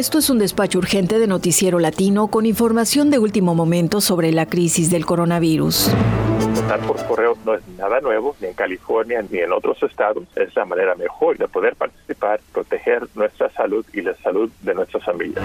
Esto 0.00 0.16
es 0.16 0.30
un 0.30 0.38
despacho 0.38 0.78
urgente 0.78 1.18
de 1.18 1.26
Noticiero 1.26 1.78
Latino 1.78 2.28
con 2.28 2.46
información 2.46 3.10
de 3.10 3.18
último 3.18 3.54
momento 3.54 4.00
sobre 4.00 4.32
la 4.32 4.46
crisis 4.46 4.90
del 4.90 5.04
coronavirus. 5.04 5.90
Votar 6.54 6.80
por 6.86 7.04
correo 7.04 7.36
no 7.44 7.52
es 7.52 7.60
nada 7.76 8.00
nuevo, 8.00 8.34
ni 8.40 8.46
en 8.46 8.54
California 8.54 9.22
ni 9.30 9.40
en 9.40 9.52
otros 9.52 9.82
estados. 9.82 10.24
Es 10.36 10.56
la 10.56 10.64
manera 10.64 10.94
mejor 10.94 11.36
de 11.36 11.46
poder 11.48 11.76
participar, 11.76 12.40
proteger 12.50 13.06
nuestra 13.14 13.52
salud 13.52 13.84
y 13.92 14.00
la 14.00 14.16
salud 14.22 14.50
de 14.62 14.74
nuestras 14.74 15.04
familias. 15.04 15.44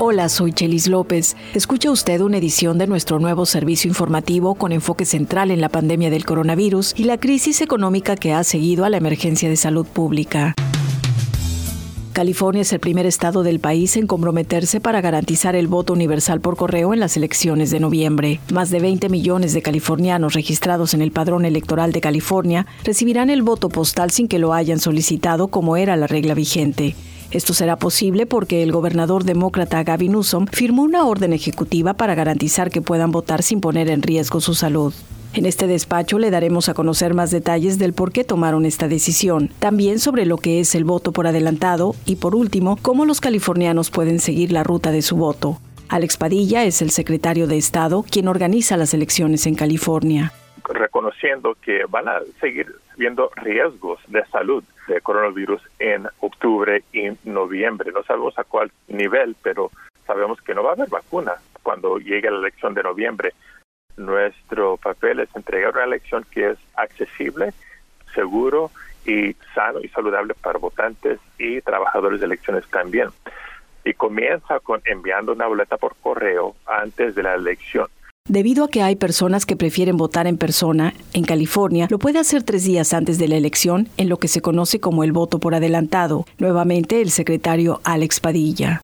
Hola, 0.00 0.28
soy 0.30 0.52
Chelis 0.52 0.88
López. 0.88 1.36
Escucha 1.54 1.92
usted 1.92 2.20
una 2.22 2.38
edición 2.38 2.76
de 2.76 2.88
nuestro 2.88 3.20
nuevo 3.20 3.46
servicio 3.46 3.88
informativo 3.88 4.56
con 4.56 4.72
enfoque 4.72 5.04
central 5.04 5.52
en 5.52 5.60
la 5.60 5.68
pandemia 5.68 6.10
del 6.10 6.26
coronavirus 6.26 6.92
y 6.98 7.04
la 7.04 7.18
crisis 7.18 7.60
económica 7.60 8.16
que 8.16 8.32
ha 8.32 8.42
seguido 8.42 8.84
a 8.84 8.90
la 8.90 8.96
emergencia 8.96 9.48
de 9.48 9.56
salud 9.56 9.86
pública. 9.86 10.56
California 12.12 12.62
es 12.62 12.72
el 12.72 12.80
primer 12.80 13.06
estado 13.06 13.42
del 13.42 13.60
país 13.60 13.96
en 13.96 14.06
comprometerse 14.06 14.80
para 14.80 15.00
garantizar 15.00 15.54
el 15.54 15.68
voto 15.68 15.92
universal 15.92 16.40
por 16.40 16.56
correo 16.56 16.92
en 16.92 17.00
las 17.00 17.16
elecciones 17.16 17.70
de 17.70 17.80
noviembre. 17.80 18.40
Más 18.52 18.70
de 18.70 18.80
20 18.80 19.08
millones 19.08 19.52
de 19.52 19.62
californianos 19.62 20.34
registrados 20.34 20.94
en 20.94 21.02
el 21.02 21.12
padrón 21.12 21.44
electoral 21.44 21.92
de 21.92 22.00
California 22.00 22.66
recibirán 22.84 23.30
el 23.30 23.42
voto 23.42 23.68
postal 23.68 24.10
sin 24.10 24.26
que 24.26 24.38
lo 24.38 24.52
hayan 24.52 24.80
solicitado 24.80 25.48
como 25.48 25.76
era 25.76 25.96
la 25.96 26.06
regla 26.06 26.34
vigente. 26.34 26.96
Esto 27.30 27.52
será 27.52 27.76
posible 27.76 28.24
porque 28.26 28.62
el 28.62 28.72
gobernador 28.72 29.24
demócrata 29.24 29.84
Gavin 29.84 30.12
Newsom 30.12 30.46
firmó 30.46 30.82
una 30.82 31.04
orden 31.04 31.34
ejecutiva 31.34 31.94
para 31.94 32.14
garantizar 32.14 32.70
que 32.70 32.82
puedan 32.82 33.12
votar 33.12 33.42
sin 33.42 33.60
poner 33.60 33.90
en 33.90 34.02
riesgo 34.02 34.40
su 34.40 34.54
salud. 34.54 34.94
En 35.34 35.44
este 35.44 35.66
despacho 35.66 36.18
le 36.18 36.30
daremos 36.30 36.68
a 36.68 36.74
conocer 36.74 37.14
más 37.14 37.30
detalles 37.30 37.78
del 37.78 37.92
por 37.92 38.12
qué 38.12 38.24
tomaron 38.24 38.64
esta 38.64 38.88
decisión, 38.88 39.48
también 39.58 39.98
sobre 39.98 40.24
lo 40.24 40.38
que 40.38 40.60
es 40.60 40.74
el 40.74 40.84
voto 40.84 41.12
por 41.12 41.26
adelantado 41.26 41.94
y 42.06 42.16
por 42.16 42.34
último, 42.34 42.78
cómo 42.80 43.04
los 43.04 43.20
californianos 43.20 43.90
pueden 43.90 44.20
seguir 44.20 44.52
la 44.52 44.64
ruta 44.64 44.90
de 44.90 45.02
su 45.02 45.16
voto. 45.16 45.58
Alex 45.90 46.16
Padilla 46.16 46.64
es 46.64 46.82
el 46.82 46.90
secretario 46.90 47.46
de 47.46 47.58
Estado 47.58 48.04
quien 48.10 48.28
organiza 48.28 48.76
las 48.76 48.94
elecciones 48.94 49.46
en 49.46 49.54
California. 49.54 50.32
Reconociendo 50.64 51.56
que 51.62 51.84
van 51.88 52.08
a 52.08 52.20
seguir 52.40 52.74
viendo 52.96 53.30
riesgos 53.36 54.00
de 54.08 54.24
salud 54.26 54.64
de 54.86 55.00
coronavirus 55.00 55.62
en 55.78 56.08
octubre 56.20 56.82
y 56.92 57.10
noviembre. 57.24 57.92
No 57.92 58.02
sabemos 58.02 58.38
a 58.38 58.44
cuál 58.44 58.70
nivel, 58.88 59.36
pero 59.42 59.70
sabemos 60.06 60.40
que 60.42 60.54
no 60.54 60.62
va 60.62 60.70
a 60.70 60.72
haber 60.72 60.88
vacuna 60.88 61.34
cuando 61.62 61.98
llegue 61.98 62.30
la 62.30 62.38
elección 62.38 62.74
de 62.74 62.82
noviembre. 62.82 63.32
Nuestro 63.98 64.76
papel 64.76 65.20
es 65.20 65.28
entregar 65.34 65.74
una 65.74 65.84
elección 65.84 66.24
que 66.30 66.50
es 66.50 66.58
accesible, 66.76 67.52
seguro 68.14 68.70
y 69.04 69.34
sano 69.54 69.80
y 69.82 69.88
saludable 69.88 70.34
para 70.34 70.58
votantes 70.58 71.18
y 71.38 71.60
trabajadores 71.60 72.20
de 72.20 72.26
elecciones 72.26 72.64
también. 72.70 73.08
Y 73.84 73.94
comienza 73.94 74.60
con 74.60 74.80
enviando 74.84 75.32
una 75.32 75.46
boleta 75.46 75.76
por 75.76 75.96
correo 75.96 76.54
antes 76.66 77.14
de 77.14 77.22
la 77.22 77.34
elección. 77.34 77.88
Debido 78.28 78.64
a 78.64 78.68
que 78.68 78.82
hay 78.82 78.94
personas 78.94 79.46
que 79.46 79.56
prefieren 79.56 79.96
votar 79.96 80.26
en 80.26 80.36
persona, 80.36 80.92
en 81.14 81.24
California 81.24 81.86
lo 81.90 81.98
puede 81.98 82.18
hacer 82.18 82.42
tres 82.42 82.64
días 82.64 82.92
antes 82.92 83.18
de 83.18 83.26
la 83.26 83.36
elección 83.36 83.88
en 83.96 84.08
lo 84.08 84.18
que 84.18 84.28
se 84.28 84.42
conoce 84.42 84.80
como 84.80 85.02
el 85.02 85.12
voto 85.12 85.40
por 85.40 85.54
adelantado. 85.54 86.26
Nuevamente 86.38 87.00
el 87.00 87.10
secretario 87.10 87.80
Alex 87.84 88.20
Padilla. 88.20 88.82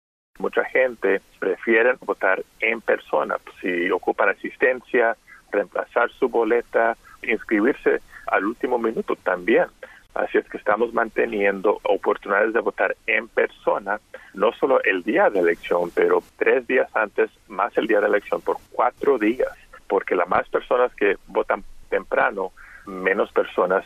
Gente 0.74 1.22
prefiere 1.38 1.94
votar 2.00 2.42
en 2.58 2.80
persona. 2.80 3.36
Si 3.60 3.88
ocupan 3.92 4.30
asistencia, 4.30 5.16
reemplazar 5.52 6.10
su 6.10 6.28
boleta, 6.28 6.96
inscribirse 7.22 8.00
al 8.26 8.44
último 8.44 8.76
minuto 8.76 9.14
también. 9.14 9.66
Así 10.14 10.38
es 10.38 10.48
que 10.48 10.58
estamos 10.58 10.92
manteniendo 10.92 11.78
oportunidades 11.84 12.52
de 12.52 12.60
votar 12.60 12.96
en 13.06 13.28
persona, 13.28 14.00
no 14.34 14.52
solo 14.52 14.82
el 14.82 15.04
día 15.04 15.30
de 15.30 15.38
elección, 15.38 15.92
pero 15.94 16.24
tres 16.36 16.66
días 16.66 16.88
antes, 16.96 17.30
más 17.46 17.76
el 17.78 17.86
día 17.86 18.00
de 18.00 18.08
elección, 18.08 18.40
por 18.40 18.56
cuatro 18.72 19.16
días, 19.16 19.56
porque 19.86 20.16
las 20.16 20.28
más 20.28 20.48
personas 20.48 20.92
que 20.96 21.16
votan 21.28 21.62
temprano, 21.88 22.50
menos 22.86 23.30
personas 23.30 23.84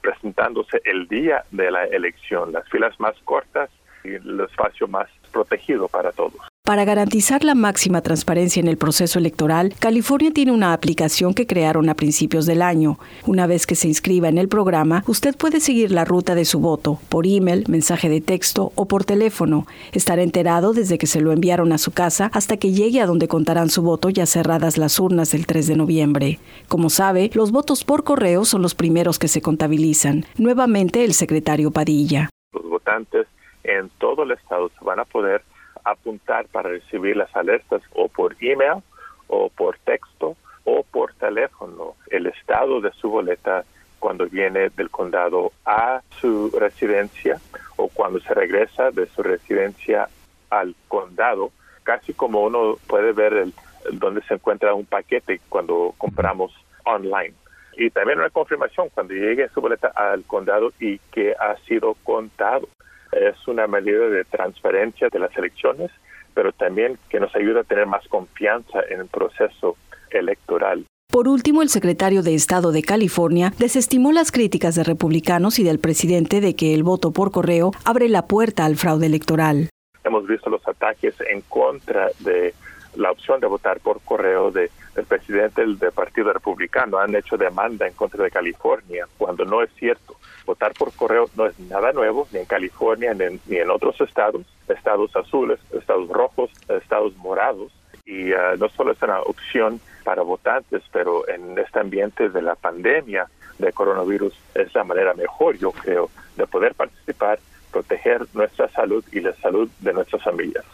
presentándose 0.00 0.80
el 0.84 1.06
día 1.06 1.44
de 1.50 1.70
la 1.70 1.84
elección, 1.84 2.52
las 2.52 2.66
filas 2.70 2.98
más 2.98 3.14
cortas 3.24 3.68
y 4.04 4.14
el 4.14 4.40
espacio 4.40 4.88
más 4.88 5.08
protegido 5.30 5.88
para 5.88 6.12
todos. 6.12 6.40
Para 6.70 6.84
garantizar 6.84 7.42
la 7.42 7.56
máxima 7.56 8.00
transparencia 8.00 8.60
en 8.60 8.68
el 8.68 8.76
proceso 8.76 9.18
electoral, 9.18 9.74
California 9.80 10.30
tiene 10.30 10.52
una 10.52 10.72
aplicación 10.72 11.34
que 11.34 11.46
crearon 11.46 11.88
a 11.88 11.94
principios 11.94 12.46
del 12.46 12.62
año. 12.62 12.98
Una 13.26 13.48
vez 13.48 13.66
que 13.66 13.74
se 13.74 13.88
inscriba 13.88 14.28
en 14.28 14.38
el 14.38 14.46
programa, 14.46 15.02
usted 15.08 15.36
puede 15.36 15.58
seguir 15.58 15.90
la 15.90 16.04
ruta 16.04 16.34
de 16.34 16.44
su 16.44 16.60
voto 16.60 17.00
por 17.08 17.26
email, 17.26 17.64
mensaje 17.66 18.08
de 18.08 18.20
texto 18.20 18.70
o 18.76 18.86
por 18.86 19.04
teléfono. 19.04 19.66
Estará 19.92 20.22
enterado 20.22 20.72
desde 20.72 20.96
que 20.96 21.08
se 21.08 21.20
lo 21.20 21.32
enviaron 21.32 21.72
a 21.72 21.78
su 21.78 21.90
casa 21.90 22.30
hasta 22.32 22.56
que 22.56 22.72
llegue 22.72 23.00
a 23.00 23.06
donde 23.06 23.26
contarán 23.26 23.70
su 23.70 23.82
voto 23.82 24.10
ya 24.10 24.26
cerradas 24.26 24.78
las 24.78 25.00
urnas 25.00 25.32
del 25.32 25.46
3 25.46 25.66
de 25.66 25.76
noviembre. 25.76 26.38
Como 26.68 26.88
sabe, 26.88 27.30
los 27.34 27.50
votos 27.50 27.82
por 27.82 28.04
correo 28.04 28.44
son 28.44 28.62
los 28.62 28.76
primeros 28.76 29.18
que 29.18 29.28
se 29.28 29.42
contabilizan. 29.42 30.24
Nuevamente 30.36 31.04
el 31.04 31.14
secretario 31.14 31.70
Padilla. 31.70 32.28
Los 32.52 32.64
votantes 32.64 33.26
en 33.64 33.88
todo 33.98 34.22
el 34.22 34.32
estado. 34.32 34.70
Se 34.78 34.84
van 34.84 35.00
a 35.00 35.04
poder 35.04 35.42
apuntar 35.84 36.46
para 36.46 36.70
recibir 36.70 37.16
las 37.16 37.34
alertas 37.34 37.82
o 37.94 38.08
por 38.08 38.36
email 38.40 38.82
o 39.28 39.48
por 39.48 39.78
texto 39.78 40.36
o 40.64 40.82
por 40.82 41.14
teléfono. 41.14 41.94
El 42.08 42.26
estado 42.26 42.80
de 42.80 42.92
su 42.92 43.10
boleta 43.10 43.64
cuando 43.98 44.26
viene 44.26 44.70
del 44.70 44.90
condado 44.90 45.52
a 45.64 46.00
su 46.20 46.50
residencia 46.58 47.38
o 47.76 47.88
cuando 47.88 48.18
se 48.20 48.34
regresa 48.34 48.90
de 48.90 49.06
su 49.06 49.22
residencia 49.22 50.08
al 50.48 50.74
condado, 50.88 51.52
casi 51.84 52.14
como 52.14 52.42
uno 52.42 52.76
puede 52.88 53.12
ver 53.12 53.34
el, 53.34 53.54
donde 53.92 54.22
se 54.22 54.34
encuentra 54.34 54.74
un 54.74 54.86
paquete 54.86 55.40
cuando 55.48 55.94
compramos 55.98 56.52
online. 56.84 57.34
Y 57.76 57.90
también 57.90 58.18
una 58.18 58.30
confirmación 58.30 58.88
cuando 58.92 59.14
llegue 59.14 59.48
su 59.50 59.60
boleta 59.60 59.88
al 59.94 60.24
condado 60.24 60.72
y 60.80 60.98
que 61.12 61.34
ha 61.38 61.56
sido 61.66 61.94
contado 62.02 62.68
es 63.12 63.48
una 63.48 63.66
medida 63.66 64.08
de 64.08 64.24
transparencia 64.24 65.08
de 65.10 65.18
las 65.18 65.36
elecciones, 65.36 65.90
pero 66.34 66.52
también 66.52 66.98
que 67.08 67.20
nos 67.20 67.34
ayuda 67.34 67.60
a 67.60 67.64
tener 67.64 67.86
más 67.86 68.06
confianza 68.08 68.80
en 68.88 69.00
el 69.00 69.08
proceso 69.08 69.76
electoral. 70.10 70.84
Por 71.10 71.26
último, 71.26 71.62
el 71.62 71.68
secretario 71.68 72.22
de 72.22 72.34
Estado 72.34 72.70
de 72.70 72.82
California 72.82 73.52
desestimó 73.58 74.12
las 74.12 74.30
críticas 74.30 74.76
de 74.76 74.84
republicanos 74.84 75.58
y 75.58 75.64
del 75.64 75.80
presidente 75.80 76.40
de 76.40 76.54
que 76.54 76.72
el 76.72 76.84
voto 76.84 77.10
por 77.10 77.32
correo 77.32 77.72
abre 77.84 78.08
la 78.08 78.28
puerta 78.28 78.64
al 78.64 78.76
fraude 78.76 79.06
electoral. 79.06 79.68
Hemos 80.04 80.26
visto 80.28 80.48
los 80.48 80.66
ataques 80.68 81.16
en 81.28 81.40
contra 81.42 82.10
de 82.20 82.54
la 82.96 83.10
opción 83.10 83.40
de 83.40 83.46
votar 83.46 83.80
por 83.80 84.00
correo 84.02 84.50
de, 84.50 84.70
del 84.94 85.06
presidente 85.06 85.60
del, 85.60 85.78
del 85.78 85.92
Partido 85.92 86.32
Republicano. 86.32 86.98
Han 86.98 87.14
hecho 87.14 87.36
demanda 87.36 87.86
en 87.86 87.94
contra 87.94 88.22
de 88.24 88.30
California 88.30 89.06
cuando 89.18 89.44
no 89.44 89.62
es 89.62 89.70
cierto 89.74 90.16
votar 90.50 90.72
por 90.74 90.92
correo 90.94 91.30
no 91.36 91.46
es 91.46 91.56
nada 91.60 91.92
nuevo, 91.92 92.26
ni 92.32 92.40
en 92.40 92.44
California 92.44 93.14
ni 93.14 93.56
en, 93.56 93.70
otros 93.70 94.00
estados, 94.00 94.44
estados 94.68 95.14
azules, 95.14 95.60
estados 95.72 96.08
rojos, 96.08 96.50
estados 96.68 97.16
morados. 97.18 97.70
Y 98.04 98.32
uh, 98.32 98.56
no 98.58 98.68
solo 98.70 98.90
es 98.90 99.02
una 99.02 99.20
opción 99.20 99.80
para 100.02 100.22
votantes, 100.22 100.82
pero 100.92 101.28
en 101.28 101.56
este 101.56 101.78
ambiente 101.78 102.30
de 102.30 102.42
la 102.42 102.56
pandemia 102.56 103.28
de 103.58 103.72
coronavirus 103.72 104.34
es 104.54 104.74
la 104.74 104.82
manera 104.82 105.14
mejor, 105.14 105.56
yo 105.56 105.70
creo, 105.70 106.10
de 106.36 106.46
poder 106.48 106.74
participar, 106.74 107.38
proteger 107.70 108.26
nuestra 108.34 108.68
salud 108.70 109.04
y 109.12 109.20
la 109.20 109.34
salud 109.34 109.70
de 109.78 109.92
nuestras 109.92 110.24
familias. 110.24 110.64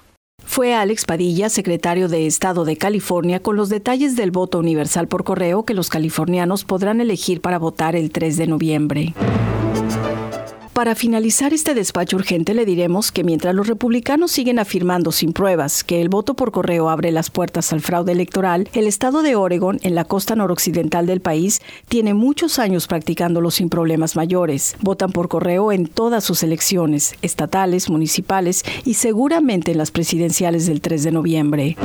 Fue 0.56 0.74
Alex 0.74 1.04
Padilla, 1.04 1.50
secretario 1.50 2.08
de 2.08 2.26
Estado 2.26 2.64
de 2.64 2.78
California, 2.78 3.40
con 3.40 3.56
los 3.56 3.68
detalles 3.68 4.16
del 4.16 4.30
voto 4.30 4.58
universal 4.58 5.06
por 5.06 5.22
correo 5.22 5.66
que 5.66 5.74
los 5.74 5.90
californianos 5.90 6.64
podrán 6.64 7.02
elegir 7.02 7.42
para 7.42 7.58
votar 7.58 7.94
el 7.94 8.10
3 8.10 8.38
de 8.38 8.46
noviembre. 8.46 9.14
Para 10.76 10.94
finalizar 10.94 11.54
este 11.54 11.72
despacho 11.72 12.16
urgente 12.16 12.52
le 12.52 12.66
diremos 12.66 13.10
que 13.10 13.24
mientras 13.24 13.54
los 13.54 13.66
republicanos 13.66 14.30
siguen 14.30 14.58
afirmando 14.58 15.10
sin 15.10 15.32
pruebas 15.32 15.82
que 15.82 16.02
el 16.02 16.10
voto 16.10 16.34
por 16.34 16.52
correo 16.52 16.90
abre 16.90 17.12
las 17.12 17.30
puertas 17.30 17.72
al 17.72 17.80
fraude 17.80 18.12
electoral, 18.12 18.68
el 18.74 18.86
estado 18.86 19.22
de 19.22 19.36
Oregon, 19.36 19.78
en 19.80 19.94
la 19.94 20.04
costa 20.04 20.36
noroccidental 20.36 21.06
del 21.06 21.22
país, 21.22 21.62
tiene 21.88 22.12
muchos 22.12 22.58
años 22.58 22.88
practicándolo 22.88 23.50
sin 23.50 23.70
problemas 23.70 24.16
mayores. 24.16 24.76
Votan 24.82 25.12
por 25.12 25.28
correo 25.28 25.72
en 25.72 25.86
todas 25.86 26.24
sus 26.24 26.42
elecciones, 26.42 27.14
estatales, 27.22 27.88
municipales 27.88 28.62
y 28.84 28.94
seguramente 28.94 29.72
en 29.72 29.78
las 29.78 29.90
presidenciales 29.90 30.66
del 30.66 30.82
3 30.82 31.04
de 31.04 31.10
noviembre. 31.10 31.76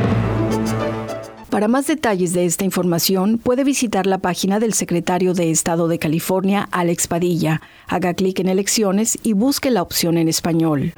Para 1.51 1.68
más 1.68 1.86
detalles 1.86 2.31
de 2.31 2.45
esta 2.45 2.63
información, 2.63 3.38
puede 3.38 3.65
visitar 3.65 4.07
la 4.07 4.19
página 4.19 4.62
del 4.62 4.74
secretario 4.74 5.33
de 5.33 5.51
Estado 5.51 5.89
de 5.89 6.00
California, 6.00 6.69
Alex 6.71 7.07
Padilla. 7.09 7.62
Haga 7.88 8.13
clic 8.13 8.39
en 8.39 8.48
Elecciones 8.48 9.19
y 9.21 9.33
busque 9.33 9.69
la 9.69 9.81
opción 9.81 10.18
en 10.18 10.30
español. 10.30 10.94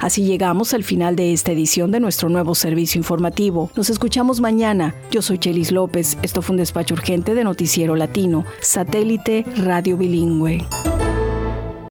Así 0.00 0.24
llegamos 0.24 0.72
al 0.72 0.84
final 0.84 1.16
de 1.16 1.34
esta 1.34 1.52
edición 1.52 1.90
de 1.90 2.00
nuestro 2.00 2.30
nuevo 2.30 2.54
servicio 2.54 2.98
informativo. 2.98 3.70
Nos 3.76 3.90
escuchamos 3.90 4.40
mañana. 4.40 4.94
Yo 5.10 5.20
soy 5.20 5.36
Chelis 5.36 5.70
López. 5.70 6.16
Esto 6.22 6.40
fue 6.40 6.54
un 6.54 6.58
despacho 6.58 6.94
urgente 6.94 7.34
de 7.34 7.44
Noticiero 7.44 7.96
Latino, 7.96 8.46
satélite 8.62 9.44
radio 9.58 9.98
bilingüe. 9.98 10.64